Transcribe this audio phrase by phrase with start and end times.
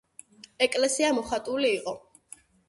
[0.67, 1.95] ეკლესია მოხატული იყო.